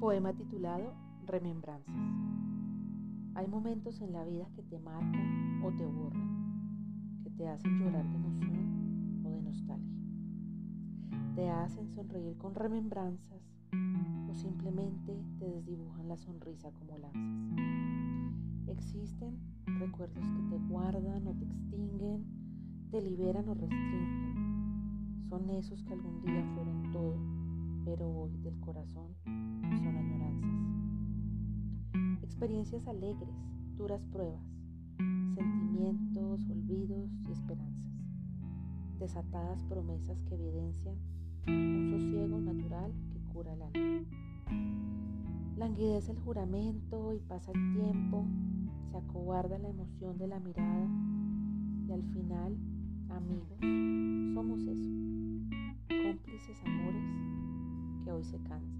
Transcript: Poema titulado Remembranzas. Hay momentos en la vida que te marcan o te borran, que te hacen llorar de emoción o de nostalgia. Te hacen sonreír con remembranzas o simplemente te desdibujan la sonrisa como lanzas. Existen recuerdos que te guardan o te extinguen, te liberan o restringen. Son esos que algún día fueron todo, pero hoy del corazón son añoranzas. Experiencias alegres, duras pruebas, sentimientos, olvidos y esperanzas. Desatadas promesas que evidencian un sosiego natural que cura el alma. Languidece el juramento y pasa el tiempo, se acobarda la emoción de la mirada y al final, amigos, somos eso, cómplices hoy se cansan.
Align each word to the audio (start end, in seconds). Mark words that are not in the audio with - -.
Poema 0.00 0.32
titulado 0.32 0.94
Remembranzas. 1.26 1.92
Hay 3.34 3.48
momentos 3.48 4.00
en 4.00 4.12
la 4.12 4.24
vida 4.24 4.46
que 4.54 4.62
te 4.62 4.78
marcan 4.78 5.60
o 5.64 5.72
te 5.72 5.84
borran, 5.84 7.20
que 7.24 7.30
te 7.30 7.48
hacen 7.48 7.80
llorar 7.80 8.08
de 8.08 8.14
emoción 8.14 9.22
o 9.24 9.30
de 9.30 9.42
nostalgia. 9.42 9.98
Te 11.34 11.50
hacen 11.50 11.90
sonreír 11.90 12.38
con 12.38 12.54
remembranzas 12.54 13.42
o 14.30 14.34
simplemente 14.36 15.20
te 15.40 15.50
desdibujan 15.50 16.06
la 16.06 16.16
sonrisa 16.16 16.70
como 16.70 16.96
lanzas. 16.98 17.18
Existen 18.68 19.36
recuerdos 19.80 20.24
que 20.30 20.56
te 20.56 20.58
guardan 20.68 21.26
o 21.26 21.34
te 21.34 21.44
extinguen, 21.44 22.24
te 22.92 23.02
liberan 23.02 23.48
o 23.48 23.54
restringen. 23.54 25.24
Son 25.28 25.50
esos 25.50 25.82
que 25.82 25.92
algún 25.92 26.22
día 26.22 26.44
fueron 26.54 26.92
todo, 26.92 27.16
pero 27.88 28.06
hoy 28.06 28.36
del 28.42 28.60
corazón 28.60 29.16
son 29.24 29.96
añoranzas. 29.96 30.50
Experiencias 32.22 32.86
alegres, 32.86 33.34
duras 33.78 34.04
pruebas, 34.12 34.44
sentimientos, 35.34 36.46
olvidos 36.50 37.10
y 37.26 37.32
esperanzas. 37.32 37.92
Desatadas 38.98 39.62
promesas 39.64 40.22
que 40.24 40.34
evidencian 40.34 40.96
un 41.46 41.88
sosiego 41.90 42.38
natural 42.38 42.92
que 43.10 43.20
cura 43.32 43.54
el 43.54 43.62
alma. 43.62 44.06
Languidece 45.56 46.12
el 46.12 46.18
juramento 46.18 47.14
y 47.14 47.20
pasa 47.20 47.52
el 47.52 47.72
tiempo, 47.72 48.26
se 48.90 48.98
acobarda 48.98 49.56
la 49.56 49.68
emoción 49.70 50.18
de 50.18 50.26
la 50.26 50.40
mirada 50.40 50.88
y 51.86 51.92
al 51.92 52.02
final, 52.02 52.54
amigos, 53.08 53.58
somos 54.34 54.60
eso, 54.66 54.90
cómplices 55.88 56.62
hoy 56.64 56.87
se 58.24 58.38
cansan. 58.38 58.77